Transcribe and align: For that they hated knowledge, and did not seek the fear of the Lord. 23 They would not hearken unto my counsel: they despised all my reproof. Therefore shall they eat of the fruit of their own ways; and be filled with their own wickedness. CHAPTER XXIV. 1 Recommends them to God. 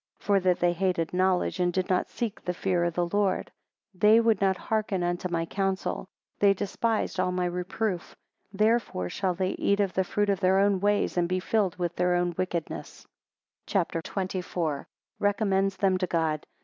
For 0.19 0.39
that 0.39 0.59
they 0.59 0.73
hated 0.73 1.13
knowledge, 1.13 1.59
and 1.59 1.71
did 1.71 1.87
not 1.87 2.09
seek 2.09 2.41
the 2.43 2.55
fear 2.55 2.85
of 2.85 2.95
the 2.95 3.05
Lord. 3.05 3.51
23 3.93 3.99
They 4.09 4.19
would 4.19 4.41
not 4.41 4.57
hearken 4.57 5.03
unto 5.03 5.29
my 5.29 5.45
counsel: 5.45 6.07
they 6.39 6.55
despised 6.55 7.19
all 7.19 7.31
my 7.31 7.45
reproof. 7.45 8.15
Therefore 8.51 9.09
shall 9.09 9.35
they 9.35 9.51
eat 9.51 9.79
of 9.79 9.93
the 9.93 10.03
fruit 10.03 10.29
of 10.31 10.39
their 10.39 10.57
own 10.57 10.79
ways; 10.79 11.17
and 11.17 11.29
be 11.29 11.39
filled 11.39 11.75
with 11.75 11.95
their 11.97 12.15
own 12.15 12.33
wickedness. 12.35 13.05
CHAPTER 13.67 14.01
XXIV. 14.01 14.55
1 14.55 14.85
Recommends 15.19 15.77
them 15.77 15.99
to 15.99 16.07
God. 16.07 16.47